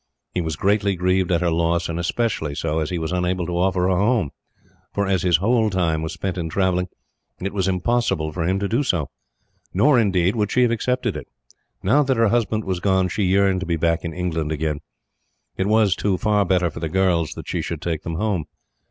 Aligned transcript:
He 0.33 0.41
was 0.41 0.55
greatly 0.55 0.95
grieved 0.95 1.31
at 1.31 1.41
her 1.41 1.51
loss, 1.51 1.87
and 1.87 1.99
especially 1.99 2.55
so 2.55 2.79
as 2.79 2.89
he 2.89 2.97
was 2.97 3.11
unable 3.11 3.45
to 3.45 3.59
offer 3.59 3.81
her 3.81 3.87
a 3.89 3.95
home; 3.95 4.31
for 4.95 5.05
as 5.05 5.21
his 5.21 5.37
whole 5.37 5.69
time 5.69 6.01
was 6.01 6.11
spent 6.11 6.39
in 6.39 6.49
travelling, 6.49 6.87
it 7.39 7.53
was 7.53 7.67
impossible 7.67 8.31
for 8.31 8.43
him 8.43 8.57
to 8.57 8.67
do 8.67 8.81
so; 8.81 9.11
nor 9.75 9.99
indeed, 9.99 10.35
would 10.35 10.51
she 10.51 10.63
have 10.63 10.71
accepted 10.71 11.15
it. 11.15 11.27
Now 11.83 12.01
that 12.01 12.17
her 12.17 12.29
husband 12.29 12.63
was 12.63 12.79
gone, 12.79 13.09
she 13.09 13.25
yearned 13.25 13.59
to 13.59 13.67
be 13.67 13.77
back 13.77 14.03
in 14.03 14.11
England 14.11 14.51
again. 14.51 14.79
It 15.55 15.67
was, 15.67 15.95
too, 15.95 16.17
far 16.17 16.45
better 16.45 16.71
for 16.71 16.79
the 16.79 16.89
girls 16.89 17.33
that 17.35 17.47
she 17.47 17.61
should 17.61 17.79
take 17.79 18.01
them 18.01 18.15
home. 18.15 18.45